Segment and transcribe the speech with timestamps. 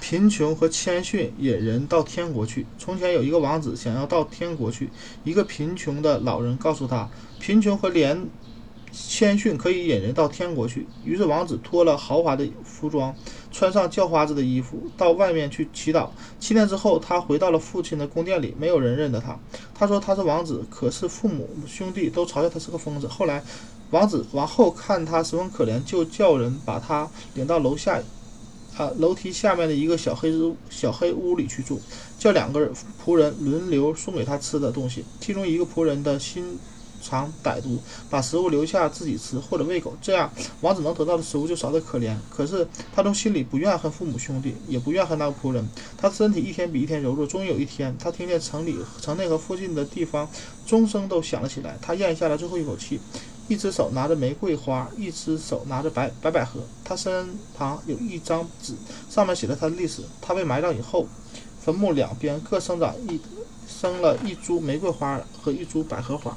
[0.00, 2.66] 贫穷和谦逊引人到天国去。
[2.78, 4.90] 从前有一个王子想要到天国去，
[5.24, 7.08] 一个贫穷的老人告诉他，
[7.40, 8.26] 贫穷和廉
[8.92, 10.86] 谦逊可以引人到天国去。
[11.04, 13.14] 于是王子脱了豪华的服装，
[13.50, 16.08] 穿上叫花子的衣服，到外面去祈祷。
[16.38, 19.38] 七天之后，他回到了父亲的宫殿里，没有人认得他。
[19.74, 23.08] 他说他是王子，可是父母兄弟都嘲笑他是个疯子。
[23.08, 23.42] 后来，
[23.90, 28.00] 王子王后看他十分可怜，就叫人把他领到楼下。
[28.76, 31.80] 啊，楼梯下面的一个小黑屋，小黑屋里去住，
[32.18, 32.70] 叫两个
[33.04, 35.04] 仆人轮流送给他吃的东西。
[35.20, 36.58] 其中一个仆人的心
[37.00, 37.78] 肠歹毒，
[38.10, 40.28] 把食物留下自己吃或者喂狗，这样
[40.62, 42.16] 王子能得到的食物就少得可怜。
[42.28, 45.68] 可是他从心里不怨恨父母兄弟，也不怨恨那个仆人。
[45.96, 47.24] 他身体一天比一天柔弱。
[47.26, 50.28] 终于有一天，他听见城里、城内和附近的地方
[50.66, 51.78] 钟声都响了起来。
[51.80, 52.98] 他咽下了最后一口气。
[53.48, 56.60] 一只手拿着玫瑰花，一只手拿着白白百合。
[56.82, 58.74] 他身旁有一张纸，
[59.10, 60.02] 上面写着他的历史。
[60.20, 61.06] 他被埋葬以后，
[61.60, 63.20] 坟墓两边各生长一
[63.68, 66.36] 生了一株玫瑰花和一株百合花。